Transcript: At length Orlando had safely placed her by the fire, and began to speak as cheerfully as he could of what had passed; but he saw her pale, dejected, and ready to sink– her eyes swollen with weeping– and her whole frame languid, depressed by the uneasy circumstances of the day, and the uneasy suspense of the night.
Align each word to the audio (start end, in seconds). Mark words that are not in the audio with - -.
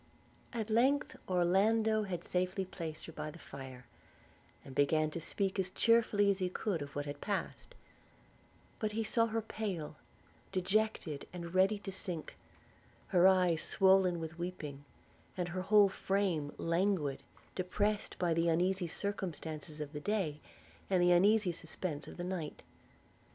At 0.51 0.71
length 0.71 1.15
Orlando 1.29 2.01
had 2.01 2.23
safely 2.23 2.65
placed 2.65 3.05
her 3.05 3.11
by 3.11 3.29
the 3.29 3.37
fire, 3.37 3.85
and 4.65 4.73
began 4.73 5.11
to 5.11 5.21
speak 5.21 5.59
as 5.59 5.69
cheerfully 5.69 6.31
as 6.31 6.39
he 6.39 6.49
could 6.49 6.81
of 6.81 6.95
what 6.95 7.05
had 7.05 7.21
passed; 7.21 7.75
but 8.79 8.93
he 8.93 9.03
saw 9.03 9.27
her 9.27 9.43
pale, 9.43 9.97
dejected, 10.51 11.27
and 11.31 11.53
ready 11.53 11.77
to 11.77 11.91
sink– 11.91 12.35
her 13.09 13.27
eyes 13.27 13.61
swollen 13.61 14.19
with 14.19 14.39
weeping– 14.39 14.85
and 15.37 15.49
her 15.49 15.61
whole 15.61 15.89
frame 15.89 16.51
languid, 16.57 17.21
depressed 17.53 18.17
by 18.17 18.33
the 18.33 18.49
uneasy 18.49 18.87
circumstances 18.87 19.79
of 19.79 19.93
the 19.93 19.99
day, 19.99 20.39
and 20.89 21.03
the 21.03 21.11
uneasy 21.11 21.51
suspense 21.51 22.07
of 22.07 22.17
the 22.17 22.23
night. 22.23 22.63